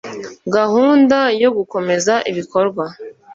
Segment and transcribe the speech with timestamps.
[0.55, 2.85] gahunda yo gukomeza ibikorwa